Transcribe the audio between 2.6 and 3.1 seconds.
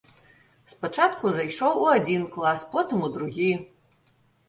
потым